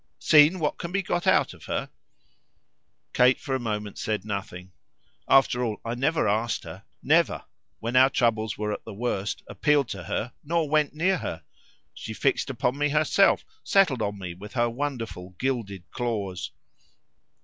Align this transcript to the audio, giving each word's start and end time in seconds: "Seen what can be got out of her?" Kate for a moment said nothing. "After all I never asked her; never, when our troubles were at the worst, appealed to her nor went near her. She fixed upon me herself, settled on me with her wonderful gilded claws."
"Seen 0.17 0.57
what 0.57 0.79
can 0.79 0.91
be 0.91 1.03
got 1.03 1.27
out 1.27 1.53
of 1.53 1.65
her?" 1.65 1.91
Kate 3.13 3.39
for 3.39 3.53
a 3.53 3.59
moment 3.59 3.99
said 3.99 4.25
nothing. 4.25 4.71
"After 5.29 5.63
all 5.63 5.79
I 5.85 5.93
never 5.93 6.27
asked 6.27 6.63
her; 6.63 6.85
never, 7.03 7.43
when 7.79 7.95
our 7.95 8.09
troubles 8.09 8.57
were 8.57 8.73
at 8.73 8.83
the 8.83 8.95
worst, 8.95 9.43
appealed 9.45 9.89
to 9.89 10.05
her 10.05 10.33
nor 10.43 10.67
went 10.67 10.95
near 10.95 11.19
her. 11.19 11.43
She 11.93 12.15
fixed 12.15 12.49
upon 12.49 12.79
me 12.79 12.89
herself, 12.89 13.45
settled 13.63 14.01
on 14.01 14.17
me 14.17 14.33
with 14.33 14.53
her 14.53 14.71
wonderful 14.71 15.35
gilded 15.37 15.83
claws." 15.91 16.49